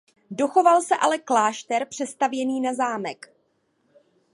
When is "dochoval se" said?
0.31-0.95